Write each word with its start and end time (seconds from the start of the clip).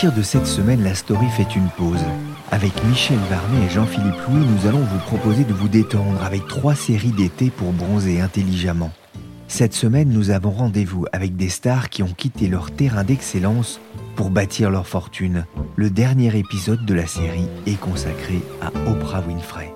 Partir 0.00 0.18
de 0.18 0.22
cette 0.22 0.46
semaine, 0.46 0.82
la 0.82 0.94
story 0.94 1.26
fait 1.28 1.54
une 1.54 1.68
pause. 1.76 2.02
Avec 2.50 2.72
Michel 2.84 3.18
Varnet 3.28 3.66
et 3.66 3.68
Jean-Philippe 3.68 4.16
Louis, 4.30 4.46
nous 4.46 4.66
allons 4.66 4.82
vous 4.82 4.98
proposer 5.00 5.44
de 5.44 5.52
vous 5.52 5.68
détendre 5.68 6.24
avec 6.24 6.48
trois 6.48 6.74
séries 6.74 7.12
d'été 7.12 7.50
pour 7.50 7.70
bronzer 7.72 8.18
intelligemment. 8.18 8.92
Cette 9.46 9.74
semaine, 9.74 10.08
nous 10.08 10.30
avons 10.30 10.52
rendez-vous 10.52 11.04
avec 11.12 11.36
des 11.36 11.50
stars 11.50 11.90
qui 11.90 12.02
ont 12.02 12.14
quitté 12.16 12.48
leur 12.48 12.70
terrain 12.70 13.04
d'excellence 13.04 13.78
pour 14.16 14.30
bâtir 14.30 14.70
leur 14.70 14.86
fortune. 14.86 15.44
Le 15.76 15.90
dernier 15.90 16.34
épisode 16.34 16.86
de 16.86 16.94
la 16.94 17.06
série 17.06 17.48
est 17.66 17.78
consacré 17.78 18.40
à 18.62 18.68
Oprah 18.90 19.20
Winfrey. 19.28 19.74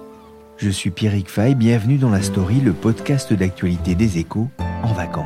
Je 0.57 0.71
suis 0.71 0.91
Pierrick 0.91 1.29
Fay, 1.29 1.55
bienvenue 1.55 1.99
dans 1.99 2.09
la 2.09 2.23
story, 2.23 2.63
le 2.63 2.73
podcast 2.73 3.35
d'actualité 3.35 3.95
des 3.95 4.17
échos 4.17 4.49
en 4.85 4.95
vacances. 4.95 5.24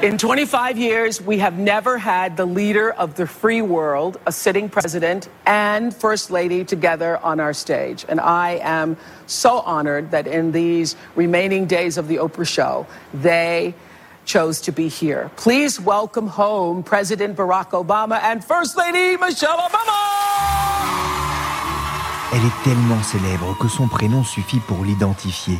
In 0.00 0.16
25 0.16 0.78
years, 0.78 1.20
we 1.20 1.38
have 1.38 1.58
never 1.58 1.98
had 1.98 2.36
the 2.36 2.46
leader 2.46 2.92
of 2.92 3.16
the 3.16 3.26
free 3.26 3.62
world, 3.62 4.16
a 4.26 4.30
sitting 4.30 4.68
president, 4.68 5.28
and 5.44 5.92
First 5.92 6.30
Lady 6.30 6.64
together 6.64 7.18
on 7.18 7.40
our 7.40 7.52
stage. 7.52 8.06
And 8.08 8.20
I 8.20 8.60
am 8.62 8.96
so 9.26 9.58
honored 9.58 10.12
that 10.12 10.28
in 10.28 10.52
these 10.52 10.94
remaining 11.16 11.66
days 11.66 11.98
of 11.98 12.06
the 12.06 12.18
Oprah 12.18 12.46
show, 12.46 12.86
they 13.12 13.74
chose 14.24 14.60
to 14.60 14.70
be 14.70 14.86
here. 14.86 15.32
Please 15.34 15.80
welcome 15.80 16.28
home 16.28 16.84
President 16.84 17.36
Barack 17.36 17.70
Obama 17.70 18.22
and 18.22 18.44
First 18.44 18.76
Lady 18.76 19.16
Michelle 19.16 19.58
Obama! 19.58 19.98
Elle 22.32 22.46
est 22.46 22.62
tellement 22.62 23.02
célèbre 23.02 23.58
que 23.58 23.66
son 23.66 23.88
prénom 23.88 24.22
suffit 24.22 24.60
pour 24.60 24.84
l'identifier. 24.84 25.58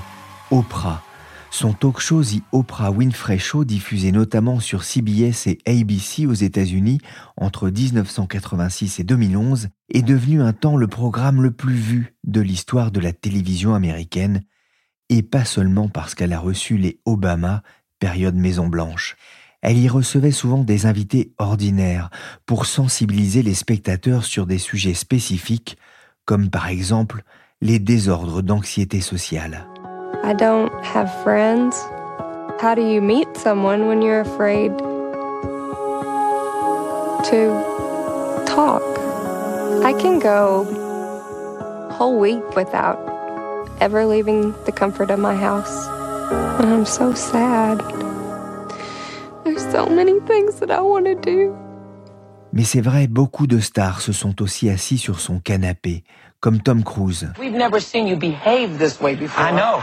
Oprah. 0.53 1.03
Son 1.50 1.72
talk 1.72 1.98
show 1.98 2.22
The 2.22 2.42
Oprah 2.52 2.91
Winfrey 2.91 3.38
Show, 3.38 3.64
diffusé 3.64 4.12
notamment 4.12 4.60
sur 4.60 4.84
CBS 4.84 5.46
et 5.46 5.58
ABC 5.66 6.27
aux 6.27 6.34
États-Unis 6.34 6.98
entre 7.36 7.70
1986 7.70 9.00
et 9.00 9.04
2011, 9.04 9.69
est 9.92 10.02
devenu 10.02 10.42
un 10.42 10.52
temps 10.52 10.76
le 10.76 10.86
programme 10.86 11.42
le 11.42 11.50
plus 11.50 11.74
vu 11.74 12.14
de 12.24 12.41
l'histoire 12.41 12.91
de 12.91 13.00
la 13.00 13.12
télévision 13.12 13.74
américaine, 13.74 14.42
et 15.08 15.22
pas 15.22 15.44
seulement 15.44 15.88
parce 15.88 16.14
qu'elle 16.14 16.34
a 16.34 16.38
reçu 16.38 16.76
les 16.76 17.00
Obama, 17.06 17.62
période 17.98 18.37
Maison-Blanche. 18.37 19.16
Elle 19.62 19.78
y 19.78 19.88
recevait 19.88 20.31
souvent 20.31 20.62
des 20.62 20.87
invités 20.87 21.32
ordinaires 21.38 22.10
pour 22.47 22.66
sensibiliser 22.66 23.42
les 23.42 23.54
spectateurs 23.54 24.25
sur 24.25 24.47
des 24.47 24.58
sujets 24.58 24.94
spécifiques, 24.94 25.78
comme 26.26 26.50
par 26.50 26.69
exemple 26.69 27.22
les 27.60 27.78
désordres 27.78 28.42
d'anxiété 28.42 29.00
sociale. 29.00 29.66
I 30.23 30.34
don't 30.37 30.73
have 30.84 31.11
friends. 31.23 31.77
How 32.61 32.75
do 32.75 32.83
you 32.83 33.01
meet 33.01 33.37
someone 33.37 33.87
when 33.87 34.03
you're 34.03 34.21
afraid 34.21 34.77
to 37.29 38.45
talk? 38.47 38.83
I 39.84 39.93
can 40.01 40.19
go 40.19 40.67
a 41.89 41.93
whole 41.93 42.19
week 42.19 42.56
without 42.56 42.99
ever 43.81 44.06
leaving 44.06 44.53
the 44.65 44.73
comfort 44.73 45.11
of 45.11 45.19
my 45.19 45.34
house. 45.34 45.87
And 46.61 46.69
I'm 46.69 46.87
so 46.87 47.15
sad. 47.15 47.79
There's 49.45 49.62
so 49.71 49.87
many 49.87 50.21
things 50.21 50.61
that 50.61 50.71
I 50.71 50.81
want 50.81 51.06
to 51.06 51.15
do. 51.15 51.68
Mais 52.53 52.64
c'est 52.64 52.81
vrai, 52.81 53.06
beaucoup 53.06 53.47
de 53.47 53.60
stars 53.60 54.00
se 54.00 54.12
sont 54.12 54.41
aussi 54.42 54.70
assis 54.70 54.98
sur 54.98 55.20
son 55.20 55.38
canapé, 55.38 56.04
comme 56.41 56.60
Tom 56.60 56.82
Cruise. 56.82 57.31
We've 57.38 57.53
never 57.53 57.81
seen 57.81 58.06
you 58.06 58.16
behave 58.16 58.78
this 58.78 59.00
way 59.00 59.14
before. 59.14 59.44
I 59.44 59.53
know. 59.53 59.81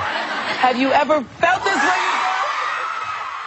Have 0.64 0.78
you 0.78 0.90
ever 0.90 1.24
felt 1.40 1.64
this 1.64 1.76
way? 1.76 2.16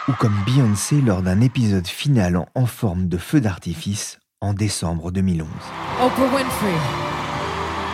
ou 0.07 0.13
comme 0.13 0.33
Beyoncé 0.43 1.01
lors 1.01 1.21
d'un 1.21 1.39
épisode 1.39 1.85
final 1.85 2.35
en, 2.35 2.47
en 2.55 2.65
forme 2.65 3.07
de 3.07 3.17
feu 3.17 3.41
d'artifice 3.41 4.17
en 4.41 4.53
décembre 4.53 5.11
2011. 5.11 5.47
Oprah 6.01 6.23
Winfrey, 6.35 6.73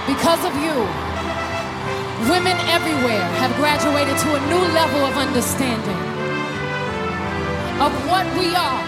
because 0.08 0.46
of 0.46 0.53
you, 0.56 0.72
women 2.31 2.56
everywhere 2.72 3.22
have 3.41 3.52
graduated 3.58 4.16
to 4.18 4.30
a 4.34 4.40
new 4.47 4.64
level 4.74 5.03
of 5.03 5.18
understanding 5.18 6.00
of 7.81 7.91
what 8.08 8.24
we 8.40 8.56
are, 8.56 8.80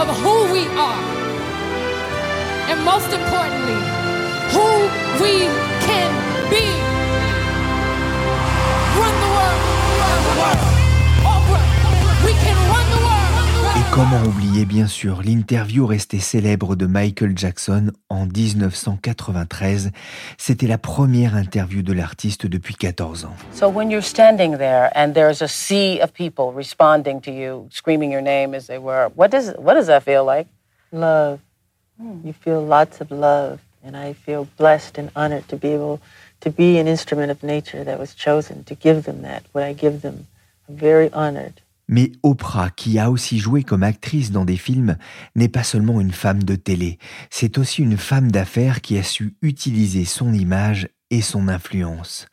of 0.00 0.08
who 0.22 0.52
we 0.52 0.66
are, 0.68 1.04
and 2.70 2.82
most 2.84 3.10
importantly, 3.12 3.80
who 4.54 4.68
we 5.22 5.34
can 5.86 6.10
be. 6.50 6.66
Run 8.98 9.14
the 9.24 9.30
world, 9.36 9.60
run 10.00 10.20
the 10.28 10.34
world. 10.40 10.62
Oprah, 11.32 12.24
we 12.24 12.32
can 12.32 12.56
run 12.72 12.86
the 12.90 13.00
world. 13.04 13.21
Comment 13.92 14.22
oublier 14.22 14.64
bien 14.64 14.86
sûr 14.86 15.20
l'interview 15.22 15.84
restée 15.84 16.18
célèbre 16.18 16.76
de 16.76 16.86
Michael 16.86 17.36
Jackson 17.36 17.92
en 18.08 18.24
1993. 18.24 19.90
C'était 20.38 20.66
la 20.66 20.78
première 20.78 21.36
interview 21.36 21.82
de 21.82 21.92
l'artiste 21.92 22.46
depuis 22.46 22.74
14 22.74 23.26
ans. 23.26 23.36
So 23.52 23.68
when 23.68 23.90
you're 23.90 24.02
standing 24.02 24.56
there 24.56 24.88
and 24.94 25.12
there's 25.12 25.42
a 25.42 25.46
sea 25.46 26.00
of 26.00 26.10
people 26.14 26.54
responding 26.56 27.20
to 27.20 27.30
you, 27.30 27.68
screaming 27.70 28.10
your 28.10 28.22
name 28.22 28.54
as 28.54 28.66
they 28.66 28.78
were, 28.78 29.10
what 29.14 29.28
does 29.30 29.52
what 29.58 29.74
does 29.74 29.88
that 29.88 30.02
feel 30.02 30.24
like? 30.24 30.46
Love. 30.90 31.40
You 32.24 32.32
feel 32.32 32.66
lots 32.66 33.02
of 33.02 33.10
love. 33.10 33.60
And 33.84 33.94
I 33.94 34.14
feel 34.14 34.48
blessed 34.56 34.96
and 34.96 35.10
honored 35.14 35.48
to 35.48 35.56
be 35.56 35.68
able 35.68 36.00
to 36.40 36.50
be 36.50 36.78
an 36.78 36.86
instrument 36.86 37.30
of 37.30 37.42
nature 37.42 37.84
that 37.84 37.98
was 37.98 38.14
chosen 38.14 38.64
to 38.64 38.74
give 38.74 39.02
them 39.02 39.20
that, 39.20 39.42
what 39.52 39.64
I 39.64 39.74
give 39.74 40.00
them. 40.00 40.28
I'm 40.66 40.76
very 40.76 41.12
honored. 41.12 41.60
Mais 41.92 42.10
Oprah, 42.22 42.70
qui 42.70 42.98
a 42.98 43.10
aussi 43.10 43.38
joué 43.38 43.64
comme 43.64 43.82
actrice 43.82 44.30
dans 44.30 44.46
des 44.46 44.56
films, 44.56 44.96
n'est 45.36 45.50
pas 45.50 45.62
seulement 45.62 46.00
une 46.00 46.10
femme 46.10 46.42
de 46.42 46.56
télé, 46.56 46.98
c'est 47.28 47.58
aussi 47.58 47.82
une 47.82 47.98
femme 47.98 48.32
d'affaires 48.32 48.80
qui 48.80 48.96
a 48.96 49.02
su 49.02 49.36
utiliser 49.42 50.06
son 50.06 50.32
image 50.32 50.88
et 51.10 51.20
son 51.20 51.48
influence. 51.48 52.28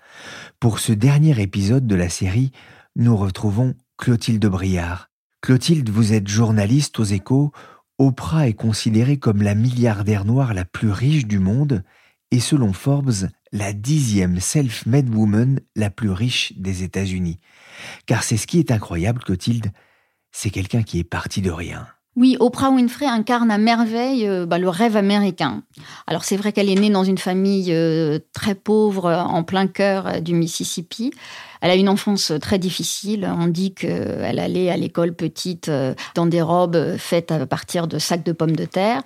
Pour 0.62 0.80
ce 0.80 0.94
dernier 0.94 1.42
épisode 1.42 1.86
de 1.86 1.96
la 1.96 2.08
série, 2.08 2.54
nous 2.96 3.18
retrouvons 3.18 3.76
Clotilde 3.98 4.46
Briard. 4.46 5.10
Clotilde, 5.42 5.90
vous 5.90 6.14
êtes 6.14 6.30
journaliste 6.30 6.98
aux 6.98 7.04
échos. 7.04 7.52
Oprah 7.98 8.48
est 8.48 8.54
considérée 8.54 9.18
comme 9.18 9.42
la 9.42 9.56
milliardaire 9.56 10.24
noire 10.24 10.54
la 10.54 10.64
plus 10.64 10.92
riche 10.92 11.26
du 11.26 11.40
monde 11.40 11.84
et 12.32 12.40
selon 12.40 12.74
Forbes, 12.74 13.30
la 13.52 13.74
dixième 13.74 14.40
self-made 14.40 15.14
woman 15.14 15.60
la 15.76 15.90
plus 15.90 16.12
riche 16.12 16.54
des 16.58 16.84
États-Unis. 16.84 17.40
Car 18.06 18.24
c'est 18.24 18.38
ce 18.38 18.48
qui 18.48 18.60
est 18.60 18.72
incroyable, 18.72 19.24
Clotilde, 19.24 19.72
c'est 20.32 20.52
quelqu'un 20.52 20.84
qui 20.84 21.00
est 21.00 21.04
parti 21.04 21.42
de 21.42 21.52
rien. 21.52 21.88
Oui, 22.16 22.36
Oprah 22.40 22.70
Winfrey 22.72 23.06
incarne 23.06 23.50
à 23.50 23.58
merveille 23.58 24.28
euh, 24.28 24.46
bah, 24.46 24.58
le 24.58 24.68
rêve 24.68 24.98
américain. 24.98 25.64
Alors 26.06 26.26
c'est 26.26 26.36
vrai 26.36 26.52
qu'elle 26.52 26.70
est 26.70 26.76
née 26.76 26.90
dans 26.90 27.04
une 27.04 27.18
famille 27.18 27.72
euh, 27.72 28.20
très 28.34 28.56
pauvre, 28.56 29.06
en 29.06 29.44
plein 29.44 29.68
cœur 29.68 30.08
euh, 30.08 30.20
du 30.20 30.34
Mississippi. 30.34 31.12
Elle 31.62 31.72
a 31.72 31.76
une 31.76 31.88
enfance 31.88 32.34
très 32.42 32.60
difficile. 32.60 33.30
On 33.40 33.48
dit 33.48 33.74
qu'elle 33.74 34.40
allait 34.40 34.70
à 34.70 34.78
l'école 34.78 35.14
petite 35.14 35.70
dans 36.16 36.26
des 36.26 36.42
robes 36.42 36.96
faites 36.98 37.32
à 37.32 37.46
partir 37.46 37.88
de 37.88 38.00
sacs 38.00 38.24
de 38.24 38.32
pommes 38.32 38.56
de 38.56 38.64
terre. 38.64 39.02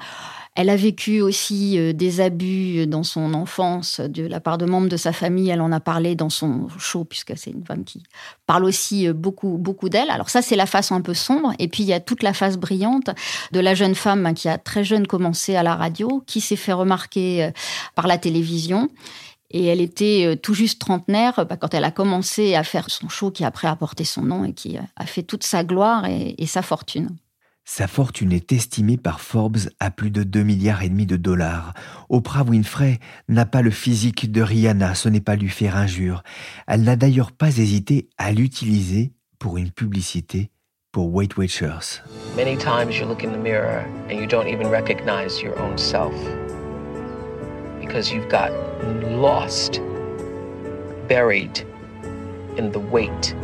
Elle 0.56 0.70
a 0.70 0.76
vécu 0.76 1.22
aussi 1.22 1.80
euh, 1.80 1.94
des 1.94 2.22
abus 2.22 2.86
dans 2.86 3.02
son 3.02 3.34
enfance 3.34 4.00
de 4.00 4.24
la 4.24 4.40
part 4.40 4.60
de 4.60 4.66
membres 4.66 4.88
de 4.88 4.98
sa 4.98 5.12
famille. 5.12 5.50
Elle 5.50 5.62
en 5.62 5.72
a 5.72 5.80
parlé 5.80 6.16
dans 6.16 6.30
son 6.30 6.68
show, 6.78 7.06
puisque 7.06 7.36
c'est 7.36 7.50
une 7.50 7.66
femme 7.66 7.84
qui 7.84 8.04
parle 8.46 8.66
aussi 8.66 9.08
euh, 9.08 9.14
beaucoup, 9.14 9.58
beaucoup 9.58 9.90
d'elle. 9.90 10.12
Alors 10.12 10.30
ça, 10.30 10.44
c'est 10.44 10.56
la 10.56 10.68
face 10.68 10.92
un 10.92 11.02
peu 11.02 11.16
sombre. 11.16 11.54
Et 11.58 11.68
puis, 11.68 11.82
il 11.82 11.90
y 11.90 11.94
a 11.94 12.00
toute 12.00 12.22
la 12.22 12.34
face 12.34 12.58
brillante 12.58 13.10
de 13.52 13.60
la 13.60 13.74
jeune 13.74 13.96
femme 13.96 14.28
hein, 14.28 14.36
qui 14.36 14.48
a 14.48 14.60
très 14.60 14.84
jeune 14.84 15.08
commencé 15.08 15.56
à 15.56 15.64
la 15.64 15.76
radio, 15.76 16.24
qui 16.28 16.40
s'est 16.40 16.56
fait 16.56 16.74
remarquer 16.74 17.46
euh, 17.46 17.52
par 17.96 18.06
la 18.06 18.20
télévision. 18.20 18.90
Et 19.50 19.66
elle 19.66 19.82
était 19.82 20.36
tout 20.42 20.56
juste 20.56 20.82
trentenaire 20.82 21.46
bah, 21.46 21.58
quand 21.58 21.76
elle 21.76 21.84
a 21.84 21.92
commencé 21.92 22.56
à 22.56 22.64
faire 22.64 22.90
son 22.90 23.08
show 23.08 23.30
qui 23.30 23.46
après 23.46 23.68
a 23.68 23.76
porté 23.76 24.04
son 24.04 24.24
nom 24.24 24.46
et 24.46 24.54
qui 24.54 24.78
a 24.78 25.06
fait 25.06 25.22
toute 25.22 25.44
sa 25.44 25.64
gloire 25.64 26.08
et 26.08 26.46
sa 26.48 26.64
fortune. 26.64 27.16
Sa 27.66 27.88
fortune 27.88 28.34
est 28.34 28.52
estimée 28.52 28.98
par 28.98 29.22
Forbes 29.22 29.70
à 29.80 29.90
plus 29.90 30.12
de 30.12 30.24
2 30.24 30.44
milliards 30.44 30.84
et 30.84 30.90
demi 30.90 31.06
de 31.06 31.16
dollars. 31.16 31.74
Oprah 32.10 32.44
Winfrey 32.44 33.00
n'a 33.30 33.46
pas 33.46 33.62
le 33.62 33.72
physique 33.72 34.32
de 34.32 34.42
Rihanna, 34.42 34.96
ce 34.96 35.08
n'est 35.08 35.22
pas 35.22 35.38
lui 35.38 35.48
faire 35.48 35.78
injure. 35.78 36.24
Elle 36.68 36.84
n'a 36.84 36.98
d'ailleurs 36.98 37.32
pas 37.32 37.58
hésité 37.58 38.10
à 38.18 38.34
l'utiliser 38.34 39.14
pour 39.40 39.58
une 39.58 39.72
publicité 39.72 40.52
pour 40.92 41.14
Weight 41.14 41.38
Watchers. 41.38 42.02
Many 42.36 42.58
times 42.58 43.00
you 43.00 43.08
look 43.08 43.24
in 43.24 43.32
the 43.32 43.42
mirror 43.42 43.86
and 44.10 44.16
you 44.16 44.28
don't 44.28 44.48
even 44.48 44.68
recognize 44.68 45.42
your 45.42 45.58
own 45.58 45.78
self 45.78 46.14
because 47.80 48.12
you've 48.12 48.30
got 48.30 48.52
lost, 49.10 49.82
buried 51.08 51.66
in 52.58 52.72
the 52.72 52.80
weight 52.92 53.36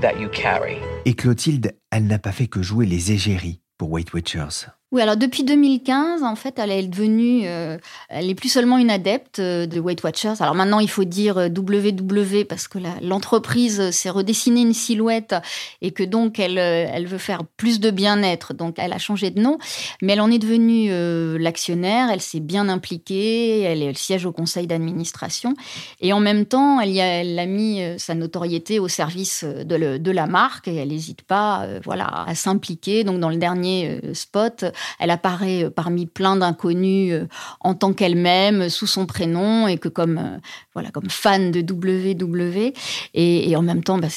that 0.00 0.20
you 0.20 0.28
carry. 0.28 0.78
Et 1.04 1.14
Clotilde, 1.14 1.72
elle 1.90 2.06
n'a 2.06 2.18
pas 2.18 2.32
fait 2.32 2.48
que 2.48 2.62
jouer 2.62 2.86
les 2.86 3.12
égéries 3.12 3.60
pour 3.78 3.90
Weight 3.90 4.12
Watchers. 4.12 4.68
Oui, 4.92 5.02
alors 5.02 5.16
depuis 5.16 5.42
2015, 5.42 6.22
en 6.22 6.36
fait, 6.36 6.60
elle 6.60 6.70
est 6.70 6.84
devenue, 6.84 7.42
euh, 7.44 7.76
elle 8.08 8.30
est 8.30 8.36
plus 8.36 8.48
seulement 8.48 8.78
une 8.78 8.88
adepte 8.88 9.40
euh, 9.40 9.66
de 9.66 9.80
Weight 9.80 10.04
Watchers. 10.04 10.34
Alors 10.38 10.54
maintenant, 10.54 10.78
il 10.78 10.88
faut 10.88 11.02
dire 11.02 11.38
WW 11.38 12.36
euh, 12.36 12.44
parce 12.48 12.68
que 12.68 12.78
l'entreprise 13.02 13.90
s'est 13.90 14.10
redessinée 14.10 14.60
une 14.60 14.74
silhouette 14.74 15.34
et 15.82 15.90
que 15.90 16.04
donc 16.04 16.38
elle, 16.38 16.58
elle 16.58 17.08
veut 17.08 17.18
faire 17.18 17.42
plus 17.56 17.80
de 17.80 17.90
bien-être. 17.90 18.54
Donc 18.54 18.76
elle 18.78 18.92
a 18.92 18.98
changé 18.98 19.30
de 19.30 19.40
nom, 19.40 19.58
mais 20.02 20.12
elle 20.12 20.20
en 20.20 20.30
est 20.30 20.38
devenue 20.38 20.88
l'actionnaire. 21.36 22.10
Elle 22.12 22.20
s'est 22.20 22.38
bien 22.38 22.68
impliquée. 22.68 23.62
Elle, 23.62 23.82
elle, 23.82 23.98
siège 23.98 24.24
au 24.24 24.30
conseil 24.30 24.68
d'administration 24.68 25.54
et 26.00 26.12
en 26.12 26.20
même 26.20 26.46
temps, 26.46 26.80
elle, 26.80 27.38
a, 27.38 27.46
mis 27.46 27.82
sa 27.98 28.14
notoriété 28.14 28.78
au 28.78 28.86
service 28.86 29.42
de, 29.42 29.96
de 29.96 30.10
la 30.12 30.26
marque 30.26 30.68
et 30.68 30.76
elle 30.76 30.88
n'hésite 30.88 31.22
pas, 31.22 31.66
voilà, 31.84 32.24
à 32.26 32.36
s'impliquer. 32.36 33.02
Donc 33.02 33.18
dans 33.18 33.30
le 33.30 33.36
dernier 33.36 34.00
spot 34.12 34.64
elle 34.98 35.10
apparaît 35.10 35.64
euh, 35.64 35.70
parmi 35.70 36.06
plein 36.06 36.36
d'inconnus 36.36 37.12
euh, 37.12 37.28
en 37.60 37.74
tant 37.74 37.92
qu'elle-même, 37.92 38.68
sous 38.68 38.86
son 38.86 39.06
prénom, 39.06 39.66
et 39.68 39.78
que 39.78 39.88
comme, 39.88 40.18
euh, 40.18 40.38
voilà, 40.74 40.90
comme 40.90 41.10
fan 41.10 41.50
de 41.50 41.60
WW. 41.60 42.72
Et, 43.14 43.56
en 43.56 43.62
même 43.62 43.82
temps, 43.82 43.98
bah, 43.98 44.08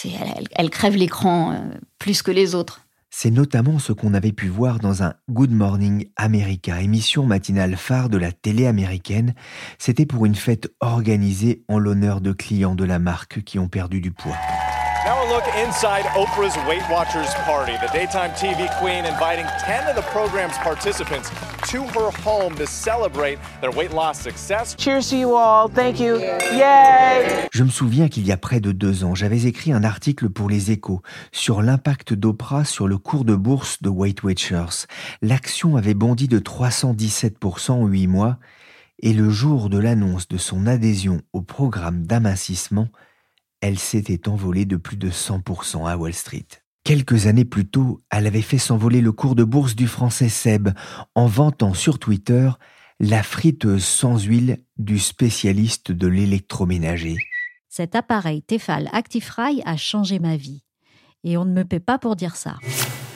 elle, 0.55 0.69
crève 0.69 0.95
l'écran 0.95 1.55
plus 1.97 2.21
que 2.21 2.31
les 2.31 2.55
autres. 2.55 2.81
C'est 3.09 3.31
notamment 3.31 3.79
ce 3.79 3.91
qu'on 3.91 4.13
avait 4.13 4.31
pu 4.31 4.47
voir 4.47 4.79
dans 4.79 5.03
un 5.03 5.13
Good 5.29 5.51
Morning 5.51 6.07
America, 6.15 6.79
émission 6.81 7.25
matinale 7.25 7.75
phare 7.75 8.09
de 8.09 8.17
la 8.17 8.31
télé 8.31 8.67
américaine. 8.67 9.33
C'était 9.77 10.05
pour 10.05 10.25
une 10.25 10.35
fête 10.35 10.71
organisée 10.79 11.63
en 11.67 11.79
l'honneur 11.79 12.21
de 12.21 12.31
clients 12.31 12.75
de 12.75 12.85
la 12.85 12.99
marque 12.99 13.43
qui 13.43 13.57
ont 13.57 13.67
perdu 13.67 13.99
du 13.99 14.11
poids. 14.11 14.37
Now 15.05 15.23
a 15.23 15.27
look 15.29 15.45
inside 15.55 16.03
Oprah's 16.13 16.57
Weight 16.67 16.83
Watchers 16.89 17.33
party. 17.45 17.71
The 17.77 17.89
daytime 17.93 18.31
TV 18.31 18.67
queen 18.79 19.05
inviting 19.05 19.45
10 19.59 19.87
of 19.87 19.95
the 19.95 20.01
program's 20.11 20.57
participants 20.57 21.29
to 21.69 21.83
her 21.97 22.11
home 22.21 22.53
to 22.55 22.67
celebrate 22.67 23.39
their 23.61 23.71
weight 23.71 23.93
loss 23.93 24.19
success. 24.19 24.75
Cheers 24.75 25.09
to 25.11 25.15
you 25.15 25.35
all. 25.35 25.69
Thank 25.69 26.01
you. 26.01 26.17
Yay! 26.19 27.47
Je 27.53 27.63
me 27.63 27.69
souviens 27.69 28.09
qu'il 28.09 28.27
y 28.27 28.33
a 28.33 28.37
près 28.37 28.59
de 28.59 28.73
deux 28.73 29.05
ans, 29.05 29.15
j'avais 29.15 29.45
écrit 29.45 29.71
un 29.71 29.85
article 29.85 30.27
pour 30.27 30.49
Les 30.49 30.71
Échos 30.71 31.01
sur 31.31 31.61
l'impact 31.61 32.13
d'Oprah 32.13 32.65
sur 32.65 32.89
le 32.89 32.97
cours 32.97 33.23
de 33.23 33.35
bourse 33.35 33.81
de 33.81 33.87
Weight 33.87 34.21
Watchers. 34.23 34.85
L'action 35.21 35.77
avait 35.77 35.93
bondi 35.93 36.27
de 36.27 36.39
317% 36.39 37.71
en 37.71 37.85
huit 37.85 38.07
mois 38.07 38.37
et 39.01 39.13
le 39.13 39.29
jour 39.29 39.69
de 39.69 39.77
l'annonce 39.77 40.27
de 40.27 40.37
son 40.37 40.67
adhésion 40.67 41.21
au 41.31 41.41
programme 41.41 42.05
d'amincissement, 42.05 42.89
elle 43.61 43.79
s'était 43.79 44.27
envolée 44.29 44.65
de 44.65 44.77
plus 44.77 44.97
de 44.97 45.09
100% 45.09 45.87
à 45.87 45.97
Wall 45.97 46.13
Street. 46.13 46.47
Quelques 46.83 47.27
années 47.27 47.45
plus 47.45 47.67
tôt, 47.67 48.01
elle 48.09 48.25
avait 48.25 48.41
fait 48.41 48.57
s'envoler 48.57 49.01
le 49.01 49.11
cours 49.11 49.35
de 49.35 49.43
bourse 49.43 49.75
du 49.75 49.87
français 49.87 50.29
Seb 50.29 50.69
en 51.13 51.27
vantant 51.27 51.73
sur 51.73 51.99
Twitter 51.99 52.49
la 52.99 53.23
friteuse 53.23 53.85
sans 53.85 54.23
huile 54.23 54.59
du 54.77 54.99
spécialiste 54.99 55.91
de 55.91 56.07
l'électroménager. 56.07 57.17
Cet 57.69 57.95
appareil 57.95 58.41
Tefal 58.41 58.89
Actifry 58.91 59.61
a 59.65 59.77
changé 59.77 60.19
ma 60.19 60.35
vie. 60.35 60.63
Et 61.23 61.37
on 61.37 61.45
ne 61.45 61.53
me 61.53 61.63
paie 61.63 61.79
pas 61.79 61.99
pour 61.99 62.15
dire 62.15 62.35
ça. 62.35 62.57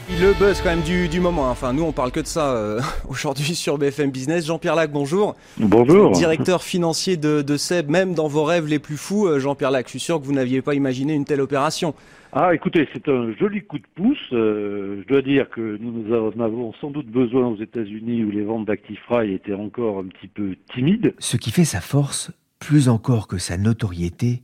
Le 0.09 0.37
buzz 0.37 0.61
quand 0.61 0.69
même 0.69 0.81
du, 0.81 1.19
moment. 1.21 1.49
Enfin, 1.49 1.71
nous, 1.71 1.83
on 1.83 1.93
parle 1.93 2.11
que 2.11 2.19
de 2.19 2.27
ça 2.27 2.55
euh, 2.55 2.81
aujourd'hui 3.07 3.55
sur 3.55 3.77
BFM 3.77 4.11
Business. 4.11 4.45
Jean-Pierre 4.45 4.75
Lac, 4.75 4.91
bonjour. 4.91 5.35
Bonjour. 5.57 6.11
Directeur 6.11 6.61
financier 6.61 7.15
de, 7.15 7.55
SEB, 7.55 7.89
même 7.89 8.13
dans 8.13 8.27
vos 8.27 8.43
rêves 8.43 8.67
les 8.67 8.79
plus 8.79 8.97
fous, 8.97 9.27
euh, 9.27 9.39
Jean-Pierre 9.39 9.71
Lac, 9.71 9.85
je 9.85 9.91
suis 9.91 9.99
sûr 10.01 10.19
que 10.19 10.25
vous 10.25 10.33
n'aviez 10.33 10.61
pas 10.61 10.73
imaginé 10.73 11.13
une 11.13 11.23
telle 11.23 11.39
opération. 11.39 11.95
Ah, 12.33 12.53
écoutez, 12.53 12.87
c'est 12.93 13.07
un 13.07 13.31
joli 13.39 13.61
coup 13.61 13.77
de 13.77 13.85
pouce. 13.95 14.17
Euh, 14.33 15.01
je 15.03 15.07
dois 15.07 15.21
dire 15.21 15.49
que 15.49 15.77
nous, 15.79 16.13
en 16.13 16.37
avons 16.43 16.73
sans 16.81 16.91
doute 16.91 17.07
besoin 17.07 17.47
aux 17.47 17.61
États-Unis 17.61 18.25
où 18.25 18.31
les 18.31 18.43
ventes 18.43 18.65
d'Actifry 18.65 19.33
étaient 19.33 19.53
encore 19.53 19.99
un 19.99 20.07
petit 20.07 20.27
peu 20.27 20.55
timides. 20.73 21.13
Ce 21.19 21.37
qui 21.37 21.51
fait 21.51 21.65
sa 21.65 21.79
force, 21.79 22.31
plus 22.59 22.89
encore 22.89 23.27
que 23.27 23.37
sa 23.37 23.57
notoriété, 23.57 24.43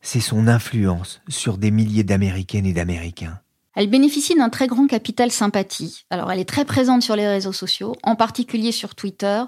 c'est 0.00 0.20
son 0.20 0.48
influence 0.48 1.22
sur 1.28 1.56
des 1.56 1.70
milliers 1.70 2.04
d'Américaines 2.04 2.66
et 2.66 2.72
d'Américains. 2.72 3.38
Elle 3.78 3.86
bénéficie 3.86 4.34
d'un 4.34 4.48
très 4.48 4.66
grand 4.66 4.88
capital 4.88 5.30
sympathie. 5.30 6.04
Alors, 6.10 6.32
elle 6.32 6.40
est 6.40 6.48
très 6.48 6.64
présente 6.64 7.00
sur 7.04 7.14
les 7.14 7.28
réseaux 7.28 7.52
sociaux, 7.52 7.94
en 8.02 8.16
particulier 8.16 8.72
sur 8.72 8.96
Twitter. 8.96 9.40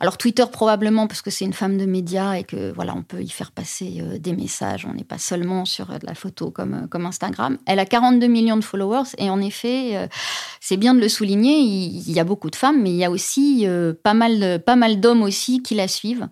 Alors, 0.00 0.18
Twitter 0.18 0.44
probablement 0.52 1.06
parce 1.06 1.22
que 1.22 1.30
c'est 1.30 1.46
une 1.46 1.54
femme 1.54 1.78
de 1.78 1.86
médias 1.86 2.34
et 2.34 2.44
que 2.44 2.70
voilà, 2.74 2.94
on 2.94 3.02
peut 3.02 3.22
y 3.22 3.30
faire 3.30 3.50
passer 3.50 4.02
euh, 4.02 4.18
des 4.18 4.34
messages. 4.34 4.84
On 4.84 4.92
n'est 4.92 5.04
pas 5.04 5.16
seulement 5.16 5.64
sur 5.64 5.90
euh, 5.90 5.96
de 5.96 6.06
la 6.06 6.14
photo 6.14 6.50
comme, 6.50 6.74
euh, 6.74 6.86
comme 6.86 7.06
Instagram. 7.06 7.56
Elle 7.64 7.78
a 7.78 7.86
42 7.86 8.26
millions 8.26 8.58
de 8.58 8.62
followers 8.62 9.08
et 9.16 9.30
en 9.30 9.40
effet, 9.40 10.08
c'est 10.60 10.76
bien 10.76 10.92
de 10.92 11.00
le 11.00 11.08
souligner. 11.08 11.58
Il, 11.58 12.12
y 12.12 12.20
a 12.20 12.24
beaucoup 12.24 12.50
de 12.50 12.56
femmes, 12.56 12.82
mais 12.82 12.90
il 12.90 12.96
y 12.96 13.06
a 13.06 13.10
aussi 13.10 13.66
pas 14.02 14.12
mal, 14.12 14.62
pas 14.66 14.76
mal 14.76 15.00
d'hommes 15.00 15.22
aussi 15.22 15.62
qui 15.62 15.74
la 15.74 15.88
suivent. 15.88 16.28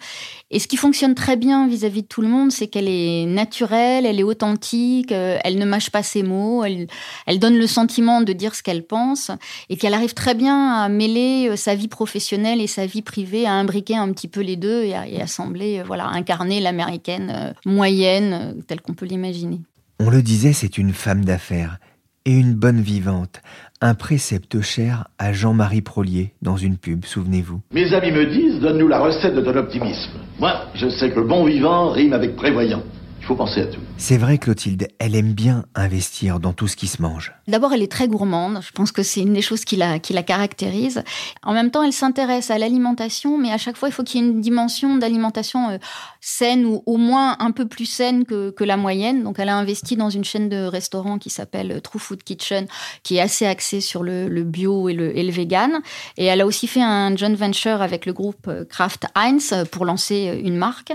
Et 0.51 0.59
ce 0.59 0.69
qui 0.69 0.77
fonctionne 0.77 1.15
très 1.15 1.37
bien 1.37 1.67
vis-à-vis 1.67 2.03
de 2.03 2.07
tout 2.07 2.21
le 2.21 2.29
monde, 2.29 2.53
c'est 2.53 2.67
qu'elle 2.67 2.89
est 2.89 3.25
naturelle, 3.27 4.05
elle 4.05 4.21
est 4.21 4.25
authentique, 4.25 5.11
elle 5.13 5.59
ne 5.59 5.65
mâche 5.65 5.91
pas 5.91 6.03
ses 6.03 6.23
mots, 6.23 6.65
elle, 6.65 7.39
donne 7.39 7.46
le 7.55 7.67
sentiment 7.67 8.21
de 8.23 8.33
dire 8.33 8.55
ce 8.55 8.63
qu'elle 8.63 8.85
pense 8.85 9.31
et 9.69 9.77
qu'elle 9.77 9.95
arrive 9.95 10.15
très 10.15 10.35
bien 10.35 10.73
à 10.73 10.89
mêler 10.89 11.49
euh, 11.51 11.57
sa 11.57 11.75
vie 11.75 11.89
professionnelle 11.89 12.61
et 12.61 12.67
sa 12.67 12.87
vie 12.87 13.03
privée, 13.03 13.47
à 13.47 13.53
imbriquer 13.53 13.97
un 13.97 14.13
petit 14.13 14.29
peu 14.29 14.41
les 14.41 14.57
deux 14.57 14.83
et 14.83 14.95
à, 14.95 15.27
sembler, 15.27 15.81
euh, 15.81 15.85
voilà, 15.87 16.07
incarner 16.09 16.61
l'américaine 16.61 17.33
euh, 17.35 17.53
moyenne 17.65 18.63
telle 18.67 18.81
qu'on 18.81 18.95
peut 18.95 19.07
l'imaginer. 19.07 19.61
On 20.01 20.11
le 20.11 20.23
disait, 20.23 20.53
c'est 20.53 20.79
une 20.79 20.93
femme 20.93 21.25
d'affaires 21.25 21.79
et 22.25 22.33
une 22.33 22.55
bonne 22.55 22.81
vivante. 22.81 23.41
Un 23.81 23.95
précepte 23.95 24.61
cher 24.61 25.07
à 25.19 25.33
Jean-Marie 25.33 25.83
Prolier 25.83 26.33
dans 26.43 26.57
une 26.57 26.77
pub, 26.77 27.05
souvenez-vous. 27.05 27.61
Mes 27.73 27.93
amis 27.95 28.11
me 28.11 28.27
disent, 28.27 28.61
donne-nous 28.61 28.89
la 28.89 29.01
recette 29.01 29.35
de 29.35 29.41
ton 29.41 29.57
optimisme. 29.57 30.13
Moi, 30.41 30.53
je 30.75 30.89
sais 30.89 31.11
que 31.11 31.21
le 31.21 31.27
bon 31.27 31.45
vivant 31.45 31.91
rime 31.91 32.13
avec 32.13 32.35
prévoyant 32.37 32.83
faut 33.27 33.35
penser 33.35 33.61
à 33.63 33.67
tout. 33.67 33.81
C'est 33.99 34.19
vrai, 34.19 34.37
Clotilde, 34.37 34.89
elle 34.99 35.17
aime 35.17 35.33
bien 35.33 35.65
investir 35.75 36.39
dans 36.39 36.53
tout 36.53 36.69
ce 36.69 36.77
qui 36.77 36.87
se 36.87 37.01
mange. 37.01 37.33
D'abord, 37.49 37.73
elle 37.73 37.83
est 37.83 37.91
très 37.91 38.09
gourmande. 38.09 38.61
Je 38.63 38.71
pense 38.71 38.93
que 38.93 39.03
c'est 39.03 39.23
une 39.23 39.33
des 39.33 39.41
choses 39.41 39.65
qui 39.65 39.77
la, 39.77 39.99
qui 39.99 40.13
la 40.13 40.23
caractérise. 40.23 41.03
En 41.43 41.55
même 41.55 41.71
temps, 41.71 41.83
elle 41.83 41.95
s'intéresse 41.95 42.51
à 42.51 42.59
l'alimentation, 42.59 43.39
mais 43.39 43.51
à 43.51 43.59
chaque 43.59 43.77
fois, 43.77 43.89
il 43.89 43.93
faut 43.93 44.05
qu'il 44.05 44.21
y 44.21 44.25
ait 44.25 44.29
une 44.29 44.43
dimension 44.43 44.97
d'alimentation 44.97 45.71
euh, 45.71 45.79
saine 46.21 46.67
ou 46.67 46.83
au 46.85 46.99
moins 46.99 47.37
un 47.41 47.53
peu 47.53 47.67
plus 47.67 47.87
saine 47.87 48.27
que, 48.27 48.51
que, 48.51 48.65
la 48.65 48.77
moyenne. 48.77 49.25
Donc, 49.25 49.39
elle 49.39 49.49
a 49.49 49.57
investi 49.57 49.97
dans 49.97 50.11
une 50.11 50.25
chaîne 50.25 50.51
de 50.51 50.67
restaurants 50.67 51.19
qui 51.19 51.31
s'appelle 51.31 51.73
euh, 51.73 51.81
True 51.81 51.99
Food 51.99 52.23
Kitchen, 52.23 52.67
qui 53.03 53.17
est 53.17 53.21
assez 53.21 53.47
axée 53.47 53.81
sur 53.81 54.03
le, 54.03 54.29
bio 54.43 54.91
et 54.91 54.95
le, 54.95 55.17
et 55.17 55.23
le, 55.23 55.33
vegan. 55.33 55.81
Et 56.19 56.27
elle 56.27 56.43
a 56.43 56.47
aussi 56.47 56.67
fait 56.67 56.83
un 56.83 57.17
joint 57.17 57.35
venture 57.35 57.81
avec 57.81 58.05
le 58.05 58.13
groupe 58.13 58.47
euh, 58.49 58.65
Kraft 58.67 59.07
Heinz 59.15 59.55
pour 59.73 59.87
lancer 59.87 60.39
une 60.45 60.57
marque. 60.57 60.93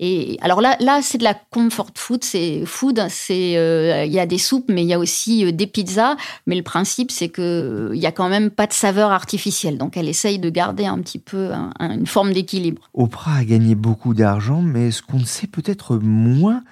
Et 0.00 0.38
alors 0.40 0.62
là, 0.62 0.76
là 0.80 1.02
c'est 1.02 1.18
de 1.18 1.24
la 1.24 1.34
comfort 1.34 1.90
food, 1.94 2.24
c'est 2.24 2.37
food, 2.66 3.06
c'est 3.08 3.56
euh, 3.56 4.04
il 4.04 4.12
y 4.12 4.20
a 4.20 4.26
des 4.26 4.38
soupes, 4.38 4.66
mais 4.68 4.82
il 4.82 4.88
y 4.88 4.94
a 4.94 4.98
aussi 4.98 5.44
euh, 5.44 5.52
des 5.52 5.66
pizzas. 5.66 6.16
Mais 6.46 6.56
le 6.56 6.62
principe, 6.62 7.10
c'est 7.10 7.28
que 7.28 7.42
euh, 7.42 7.96
il 7.96 8.00
y 8.00 8.06
a 8.06 8.12
quand 8.12 8.28
même 8.28 8.50
pas 8.50 8.66
de 8.66 8.72
saveur 8.72 9.10
artificielle. 9.10 9.78
Donc 9.78 9.96
elle 9.96 10.08
essaye 10.08 10.38
de 10.38 10.50
garder 10.50 10.86
un 10.86 10.98
petit 10.98 11.18
peu 11.18 11.50
une 11.80 12.06
forme 12.06 12.32
d'équilibre. 12.32 12.82
Oprah 12.94 13.36
a 13.36 13.44
gagné 13.44 13.74
beaucoup 13.74 14.14
d'argent, 14.14 14.62
mais 14.62 14.90
ce 14.90 15.02
qu'on 15.02 15.18
ne 15.18 15.24
sait 15.24 15.46
peut-être 15.46 15.96
moins, 15.96 16.62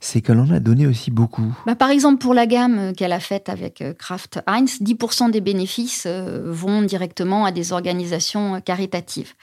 c'est 0.00 0.20
qu'elle 0.20 0.38
en 0.38 0.50
a 0.50 0.60
donné 0.60 0.86
aussi 0.86 1.10
beaucoup. 1.10 1.54
Bah, 1.66 1.74
par 1.74 1.90
exemple, 1.90 2.18
pour 2.18 2.34
la 2.34 2.46
gamme 2.46 2.92
qu'elle 2.96 3.12
a 3.12 3.20
faite 3.20 3.48
avec 3.48 3.84
Kraft 3.98 4.40
Heinz, 4.46 4.80
10% 4.80 5.30
des 5.30 5.40
bénéfices 5.40 6.06
vont 6.06 6.82
directement 6.82 7.44
à 7.44 7.52
des 7.52 7.72
organisations 7.72 8.60
caritatives. 8.60 9.34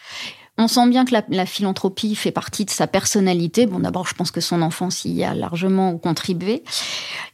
On 0.59 0.67
sent 0.67 0.89
bien 0.89 1.05
que 1.05 1.13
la, 1.29 1.45
philanthropie 1.45 2.15
fait 2.15 2.31
partie 2.31 2.65
de 2.65 2.71
sa 2.71 2.87
personnalité. 2.87 3.67
Bon, 3.67 3.79
d'abord, 3.79 4.07
je 4.07 4.15
pense 4.15 4.31
que 4.31 4.41
son 4.41 4.63
enfance 4.63 5.05
y 5.05 5.23
a 5.23 5.35
largement 5.35 5.97
contribué. 5.99 6.63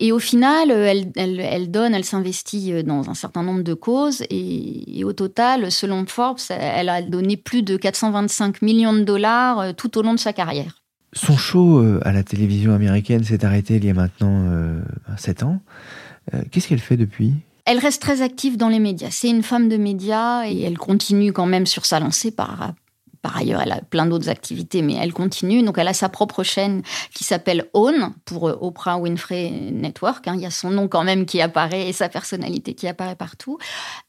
Et 0.01 0.11
au 0.11 0.19
final, 0.19 0.71
elle, 0.71 1.11
elle, 1.15 1.71
donne, 1.71 1.95
elle 1.95 2.03
s'investit 2.03 2.83
dans 2.83 3.09
un 3.09 3.13
certain 3.13 3.41
nombre 3.41 3.63
de 3.63 3.73
causes. 3.73 4.23
Et, 4.29 5.03
au 5.05 5.13
total, 5.13 5.71
selon 5.71 6.05
Forbes, 6.05 6.39
elle 6.49 6.89
a 6.89 7.01
donné 7.01 7.37
plus 7.37 7.63
de 7.63 7.77
425 7.77 8.61
millions 8.61 8.93
de 8.93 9.03
dollars 9.03 9.59
euh, 9.59 9.71
tout 9.73 9.97
au 9.97 10.01
long 10.01 10.13
de 10.13 10.19
sa 10.19 10.33
carrière. 10.33 10.81
Son 11.13 11.37
show 11.37 11.79
euh, 11.79 11.99
à 12.03 12.11
la 12.11 12.23
télévision 12.23 12.73
américaine 12.73 13.23
s'est 13.23 13.45
arrêté 13.45 13.75
il 13.75 13.85
y 13.85 13.89
a 13.89 13.93
maintenant 13.93 14.45
7 15.17 15.43
euh, 15.43 15.45
ans. 15.45 15.59
Qu'est-ce 16.51 16.67
qu'elle 16.67 16.79
fait 16.79 16.97
depuis? 16.97 17.33
Elle 17.65 17.79
reste 17.79 18.01
très 18.01 18.21
active 18.21 18.57
dans 18.57 18.69
les 18.69 18.79
médias. 18.79 19.09
C'est 19.11 19.29
une 19.29 19.43
femme 19.43 19.69
de 19.69 19.77
médias 19.77 20.45
et 20.45 20.61
elle 20.63 20.77
continue 20.77 21.31
quand 21.31 21.45
même 21.45 21.65
sur 21.65 21.85
sa 21.85 21.99
lancée 21.99 22.31
par, 22.31 22.73
par 23.23 23.37
ailleurs, 23.37 23.61
elle 23.61 23.71
a 23.71 23.79
plein 23.81 24.05
d'autres 24.05 24.27
activités, 24.27 24.81
mais 24.81 24.95
elle 24.95 25.13
continue. 25.13 25.63
Donc, 25.63 25.77
elle 25.77 25.87
a 25.87 25.93
sa 25.93 26.09
propre 26.09 26.43
chaîne 26.43 26.83
qui 27.13 27.23
s'appelle 27.23 27.69
Own 27.73 28.13
pour 28.25 28.49
euh, 28.49 28.57
Oprah 28.59 28.97
Winfrey 28.97 29.49
Network. 29.71 30.27
Hein. 30.27 30.33
Il 30.35 30.41
y 30.41 30.45
a 30.45 30.51
son 30.51 30.69
nom 30.69 30.89
quand 30.89 31.05
même 31.05 31.25
qui 31.25 31.39
apparaît 31.39 31.87
et 31.87 31.93
sa 31.93 32.09
personnalité 32.09 32.73
qui 32.73 32.85
apparaît 32.85 33.15
partout. 33.15 33.57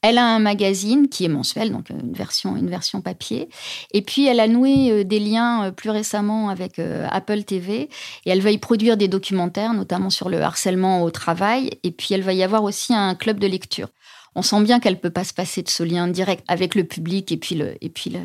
Elle 0.01 0.17
a 0.17 0.25
un 0.25 0.39
magazine 0.39 1.07
qui 1.07 1.23
est 1.23 1.29
mensuel, 1.29 1.71
donc 1.71 1.89
une 1.91 2.11
version, 2.11 2.57
une 2.57 2.69
version 2.69 2.99
papier. 2.99 3.47
Et 3.93 4.01
puis, 4.01 4.27
elle 4.27 4.41
a 4.41 4.49
noué 4.49 4.91
euh, 4.91 5.03
des 5.05 5.19
liens 5.19 5.63
euh, 5.63 5.71
plus 5.71 5.91
récemment 5.91 6.49
avec 6.49 6.79
Apple 7.09 7.43
TV 7.43 7.89
et 8.25 8.29
elle 8.29 8.41
va 8.41 8.51
y 8.51 8.57
produire 8.57 8.97
des 8.97 9.07
documentaires, 9.07 9.73
notamment 9.73 10.09
sur 10.09 10.27
le 10.27 10.41
harcèlement 10.41 11.03
au 11.03 11.09
travail. 11.09 11.71
Et 11.83 11.91
puis, 11.91 12.13
elle 12.13 12.21
va 12.21 12.33
y 12.33 12.43
avoir 12.43 12.63
aussi 12.63 12.93
un 12.93 13.15
club 13.15 13.39
de 13.39 13.47
lecture 13.47 13.87
on 14.35 14.41
sent 14.41 14.61
bien 14.63 14.79
qu'elle 14.79 14.99
peut 14.99 15.09
pas 15.09 15.23
se 15.23 15.33
passer 15.33 15.63
de 15.63 15.69
ce 15.69 15.83
lien 15.83 16.07
direct 16.07 16.43
avec 16.47 16.75
le 16.75 16.83
public 16.83 17.31
et 17.31 17.37
puis 17.37 17.55
le, 17.55 17.75
et 17.81 17.89
puis 17.89 18.15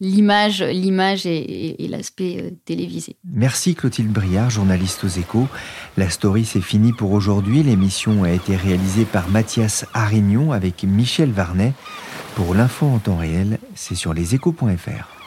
l'image, 0.00 0.62
l'image 0.62 1.26
et, 1.26 1.76
l'aspect 1.88 2.42
euh, 2.42 2.50
télévisé. 2.64 3.16
Merci 3.24 3.74
Clotilde 3.74 4.12
Briard, 4.12 4.50
journaliste 4.50 5.02
aux 5.04 5.08
Échos. 5.08 5.48
La 5.96 6.10
story 6.10 6.44
c'est 6.44 6.60
fini 6.60 6.92
pour 6.92 7.12
aujourd'hui. 7.12 7.62
L'émission 7.62 8.22
a 8.22 8.30
été 8.30 8.54
réalisée 8.54 9.04
par 9.04 9.28
Mathias 9.28 9.86
Arignon 9.94 10.52
avec 10.52 10.84
Michel 10.84 11.32
Varnet. 11.32 11.72
Pour 12.36 12.54
l'info 12.54 12.86
en 12.86 12.98
temps 12.98 13.16
réel, 13.16 13.58
c'est 13.74 13.94
sur 13.94 14.14
leséchos.fr. 14.14 15.19